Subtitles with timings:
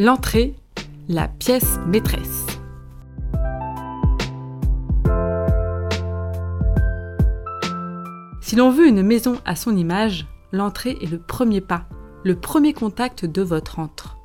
[0.00, 0.54] L'entrée,
[1.08, 2.46] la pièce maîtresse.
[8.40, 11.88] Si l'on veut une maison à son image, l'entrée est le premier pas,
[12.22, 14.16] le premier contact de votre entre.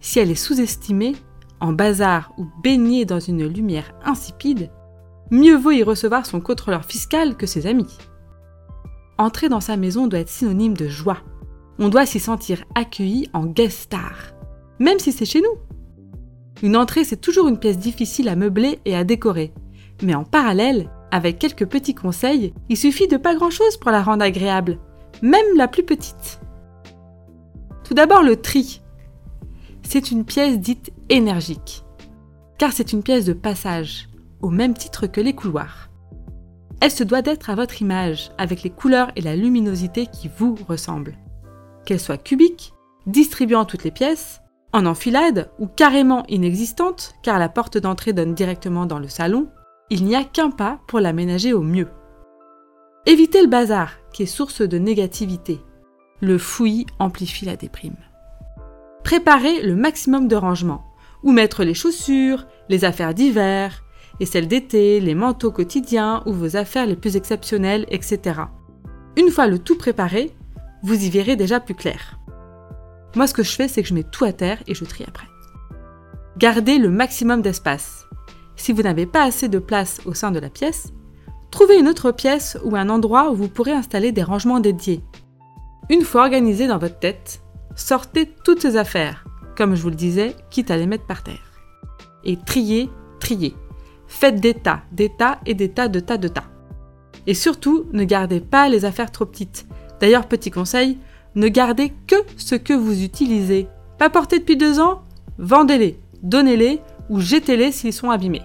[0.00, 1.16] Si elle est sous-estimée,
[1.58, 4.70] en bazar ou baignée dans une lumière insipide,
[5.30, 7.96] mieux vaut y recevoir son contrôleur fiscal que ses amis.
[9.16, 11.22] Entrer dans sa maison doit être synonyme de joie.
[11.78, 14.34] On doit s'y sentir accueilli en guest star,
[14.78, 15.58] même si c'est chez nous.
[16.62, 19.52] Une entrée, c'est toujours une pièce difficile à meubler et à décorer.
[20.02, 24.24] Mais en parallèle, avec quelques petits conseils, il suffit de pas grand-chose pour la rendre
[24.24, 24.78] agréable,
[25.22, 26.40] même la plus petite.
[27.84, 28.80] Tout d'abord le tri.
[29.82, 31.84] C'est une pièce dite énergique,
[32.58, 34.08] car c'est une pièce de passage,
[34.40, 35.90] au même titre que les couloirs.
[36.80, 40.56] Elle se doit d'être à votre image, avec les couleurs et la luminosité qui vous
[40.68, 41.16] ressemblent.
[41.84, 42.72] Qu'elle soit cubique,
[43.06, 44.41] distribuant toutes les pièces,
[44.72, 49.48] en enfilade ou carrément inexistante, car la porte d'entrée donne directement dans le salon,
[49.90, 51.88] il n'y a qu'un pas pour l'aménager au mieux.
[53.04, 55.60] Évitez le bazar, qui est source de négativité.
[56.20, 57.96] Le fouillis amplifie la déprime.
[59.04, 60.84] Préparez le maximum de rangement,
[61.22, 63.82] où mettre les chaussures, les affaires d'hiver,
[64.20, 68.42] et celles d'été, les manteaux quotidiens ou vos affaires les plus exceptionnelles, etc.
[69.16, 70.30] Une fois le tout préparé,
[70.82, 72.18] vous y verrez déjà plus clair.
[73.14, 75.04] Moi, ce que je fais, c'est que je mets tout à terre et je trie
[75.06, 75.26] après.
[76.38, 78.06] Gardez le maximum d'espace.
[78.56, 80.92] Si vous n'avez pas assez de place au sein de la pièce,
[81.50, 85.02] trouvez une autre pièce ou un endroit où vous pourrez installer des rangements dédiés.
[85.90, 87.42] Une fois organisé dans votre tête,
[87.76, 89.24] sortez toutes ces affaires,
[89.56, 91.52] comme je vous le disais, quitte à les mettre par terre.
[92.24, 92.88] Et triez,
[93.20, 93.54] triez.
[94.06, 96.50] Faites des tas, des tas et des tas de tas de tas.
[97.26, 99.66] Et surtout, ne gardez pas les affaires trop petites.
[100.00, 100.98] D'ailleurs, petit conseil,
[101.34, 103.68] ne gardez que ce que vous utilisez.
[103.98, 105.02] Pas portés depuis deux ans
[105.38, 108.42] Vendez-les, donnez-les ou jetez-les s'ils sont abîmés.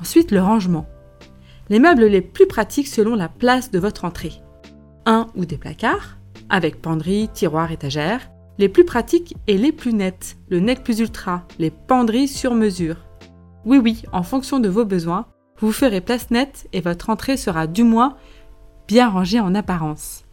[0.00, 0.86] Ensuite, le rangement.
[1.68, 4.40] Les meubles les plus pratiques selon la place de votre entrée.
[5.06, 8.30] Un ou des placards, avec penderie, tiroirs, étagères.
[8.58, 12.96] Les plus pratiques et les plus nettes, le net plus ultra, les penderies sur mesure.
[13.64, 15.26] Oui, oui, en fonction de vos besoins,
[15.60, 18.16] vous ferez place nette et votre entrée sera du moins
[18.88, 20.24] bien rangée en apparence.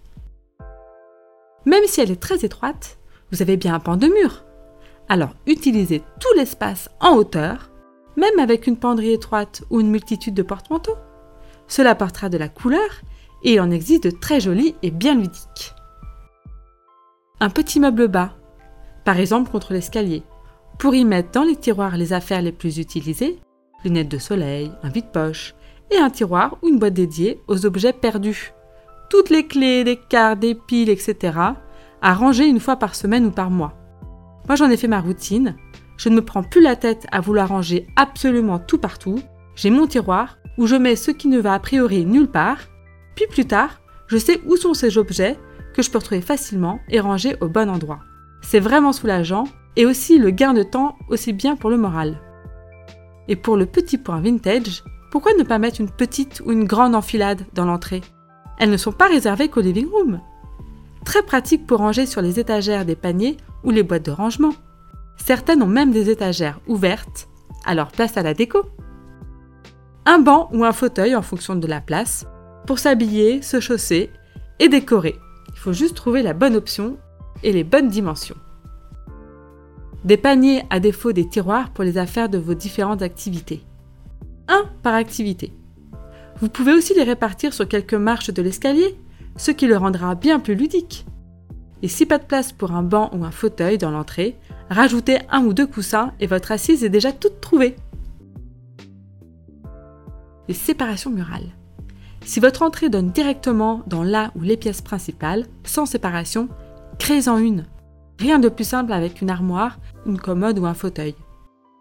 [1.66, 2.98] Même si elle est très étroite,
[3.32, 4.44] vous avez bien un pan de mur.
[5.10, 7.72] Alors utilisez tout l'espace en hauteur,
[8.18, 10.98] même avec une penderie étroite ou une multitude de porte-manteaux.
[11.68, 12.90] Cela apportera de la couleur
[13.44, 15.74] et il en existe de très jolis et bien ludiques.
[17.40, 18.34] Un petit meuble bas,
[19.04, 20.24] par exemple contre l'escalier,
[20.80, 23.40] pour y mettre dans les tiroirs les affaires les plus utilisées,
[23.84, 25.54] lunettes de soleil, un vide-poche,
[25.92, 28.54] et un tiroir ou une boîte dédiée aux objets perdus,
[29.10, 31.38] toutes les clés, des cartes, des piles, etc.,
[32.02, 33.74] à ranger une fois par semaine ou par mois.
[34.48, 35.56] Moi j'en ai fait ma routine,
[35.98, 39.20] je ne me prends plus la tête à vouloir ranger absolument tout partout,
[39.56, 42.60] j'ai mon tiroir où je mets ce qui ne va a priori nulle part,
[43.16, 45.38] puis plus tard, je sais où sont ces objets
[45.74, 48.00] que je peux retrouver facilement et ranger au bon endroit.
[48.42, 49.46] C'est vraiment soulageant
[49.76, 52.22] et aussi le gain de temps aussi bien pour le moral.
[53.28, 56.96] Et pour le petit point vintage, pourquoi ne pas mettre une petite ou une grande
[56.96, 58.02] enfilade dans l'entrée?
[58.60, 60.20] Elles ne sont pas réservées qu'au living room.
[61.04, 64.54] Très pratique pour ranger sur les étagères des paniers ou les boîtes de rangement.
[65.18, 67.28] Certaines ont même des étagères ouvertes,
[67.66, 68.64] alors place à la déco.
[70.06, 72.26] Un banc ou un fauteuil en fonction de la place,
[72.66, 74.12] pour s'habiller, se chausser
[74.60, 75.16] et décorer.
[75.50, 76.98] Il faut juste trouver la bonne option
[77.44, 78.36] et les bonnes dimensions.
[80.04, 83.64] Des paniers à défaut des tiroirs pour les affaires de vos différentes activités.
[84.48, 85.52] Un par activité.
[86.42, 88.98] Vous pouvez aussi les répartir sur quelques marches de l'escalier,
[89.38, 91.06] ce qui le rendra bien plus ludique.
[91.82, 94.38] Et si pas de place pour un banc ou un fauteuil dans l'entrée,
[94.70, 97.76] rajoutez un ou deux coussins et votre assise est déjà toute trouvée.
[100.48, 101.56] Les séparations murales.
[102.26, 106.50] Si votre entrée donne directement dans la ou les pièces principales, sans séparation,
[107.00, 107.66] créez-en une.
[108.20, 111.16] Rien de plus simple avec une armoire, une commode ou un fauteuil.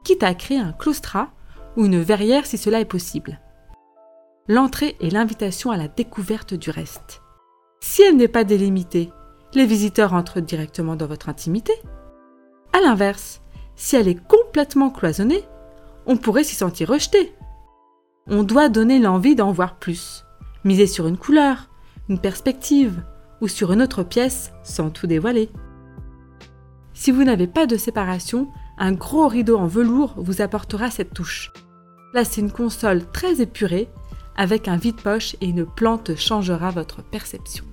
[0.05, 1.31] Quitte à créer un claustrat
[1.77, 3.41] ou une verrière si cela est possible.
[4.47, 7.23] L'entrée est l'invitation à la découverte du reste.
[7.81, 9.11] Si elle n'est pas délimitée,
[9.55, 11.73] les visiteurs entrent directement dans votre intimité.
[12.75, 13.41] A l'inverse,
[13.75, 15.45] si elle est complètement cloisonnée,
[16.05, 17.35] on pourrait s'y sentir rejeté.
[18.27, 20.27] On doit donner l'envie d'en voir plus,
[20.63, 21.71] miser sur une couleur,
[22.11, 23.03] une perspective
[23.41, 25.49] ou sur une autre pièce sans tout dévoiler.
[26.93, 31.51] Si vous n'avez pas de séparation, un gros rideau en velours vous apportera cette touche.
[32.13, 33.89] Là, c'est une console très épurée
[34.37, 37.65] avec un vide-poche et une plante changera votre perception.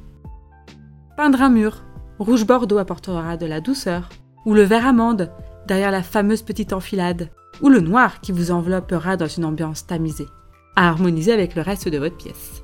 [1.18, 1.84] Peindre un mur,
[2.20, 4.10] rouge bordeaux apportera de la douceur,
[4.46, 5.32] ou le vert amande
[5.68, 7.30] derrière la fameuse petite enfilade,
[7.62, 10.28] ou le noir qui vous enveloppera dans une ambiance tamisée,
[10.76, 12.64] à harmoniser avec le reste de votre pièce.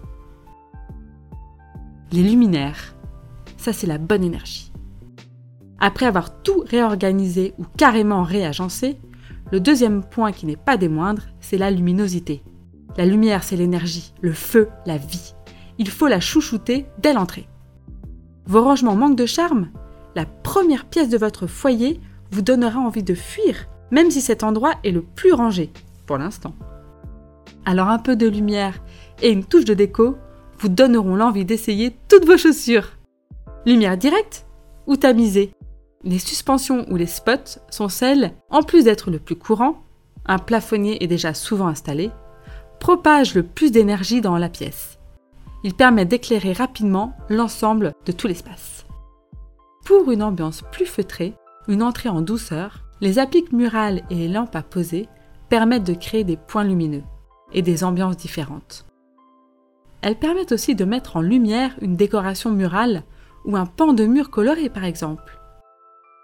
[2.11, 2.95] Les luminaires,
[3.57, 4.71] ça c'est la bonne énergie.
[5.79, 8.99] Après avoir tout réorganisé ou carrément réagencé,
[9.51, 12.43] le deuxième point qui n'est pas des moindres, c'est la luminosité.
[12.97, 15.35] La lumière, c'est l'énergie, le feu, la vie.
[15.77, 17.47] Il faut la chouchouter dès l'entrée.
[18.47, 19.69] Vos rangements manquent de charme
[20.15, 22.01] La première pièce de votre foyer
[22.31, 25.71] vous donnera envie de fuir, même si cet endroit est le plus rangé,
[26.07, 26.55] pour l'instant.
[27.65, 28.81] Alors un peu de lumière
[29.21, 30.17] et une touche de déco
[30.57, 32.93] vous donneront l'envie d'essayer toutes vos chaussures.
[33.65, 34.47] Lumière directe
[34.87, 35.51] ou tamisée?
[36.03, 39.83] Les suspensions ou les spots sont celles, en plus d'être le plus courant,
[40.25, 42.11] un plafonnier est déjà souvent installé,
[42.79, 44.97] propagent le plus d'énergie dans la pièce.
[45.63, 48.85] Ils permettent d'éclairer rapidement l'ensemble de tout l'espace.
[49.85, 51.33] Pour une ambiance plus feutrée,
[51.67, 55.07] une entrée en douceur, les appliques murales et les lampes à poser
[55.49, 57.03] permettent de créer des points lumineux
[57.53, 58.85] et des ambiances différentes.
[60.01, 63.03] Elles permettent aussi de mettre en lumière une décoration murale
[63.45, 65.39] ou un pan de mur coloré par exemple.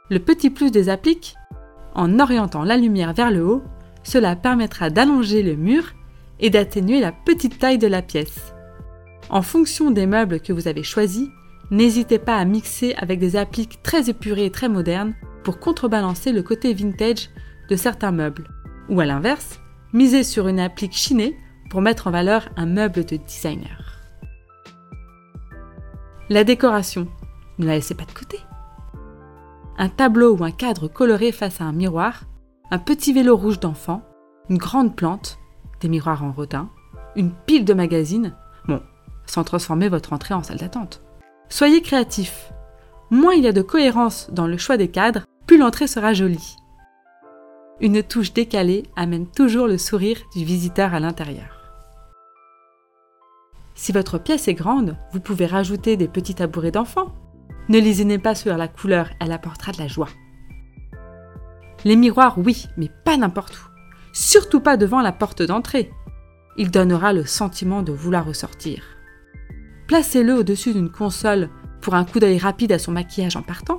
[0.09, 1.35] Le petit plus des appliques,
[1.95, 3.63] en orientant la lumière vers le haut,
[4.03, 5.93] cela permettra d'allonger le mur
[6.43, 8.53] et d'atténuer la petite taille de la pièce.
[9.29, 11.29] En fonction des meubles que vous avez choisis,
[11.71, 16.43] n'hésitez pas à mixer avec des appliques très épurées et très modernes pour contrebalancer le
[16.43, 17.29] côté vintage
[17.69, 18.49] de certains meubles.
[18.89, 19.61] Ou à l'inverse,
[19.93, 21.37] misez sur une applique chinée
[21.69, 24.01] pour mettre en valeur un meuble de designer.
[26.29, 27.07] La décoration,
[27.57, 28.37] ne la laissez pas de côté.
[29.77, 32.25] Un tableau ou un cadre coloré face à un miroir,
[32.69, 34.03] un petit vélo rouge d'enfant,
[34.49, 35.39] une grande plante,
[35.89, 36.69] miroirs en rodin,
[37.15, 38.35] une pile de magazines,
[38.67, 38.81] bon,
[39.25, 41.01] sans transformer votre entrée en salle d'attente.
[41.49, 42.51] Soyez créatif.
[43.11, 46.55] Moins il y a de cohérence dans le choix des cadres, plus l'entrée sera jolie.
[47.79, 51.63] Une touche décalée amène toujours le sourire du visiteur à l'intérieur.
[53.75, 57.13] Si votre pièce est grande, vous pouvez rajouter des petits tabourets d'enfants.
[57.69, 60.09] Ne lésinez pas sur la couleur, elle apportera de la joie.
[61.83, 63.72] Les miroirs, oui, mais pas n'importe où.
[64.13, 65.91] Surtout pas devant la porte d'entrée.
[66.55, 68.83] Il donnera le sentiment de vouloir ressortir.
[69.87, 71.49] Placez-le au-dessus d'une console
[71.81, 73.77] pour un coup d'œil rapide à son maquillage en partant,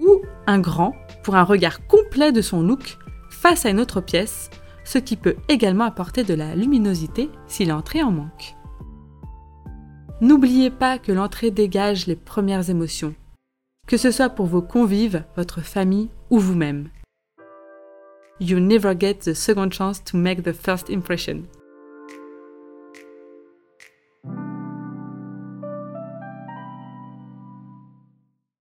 [0.00, 2.98] ou un grand pour un regard complet de son look
[3.30, 4.50] face à une autre pièce,
[4.84, 8.54] ce qui peut également apporter de la luminosité si l'entrée en manque.
[10.20, 13.14] N'oubliez pas que l'entrée dégage les premières émotions,
[13.86, 16.88] que ce soit pour vos convives, votre famille ou vous-même.
[18.42, 21.48] You never get the second chance to make the first impression.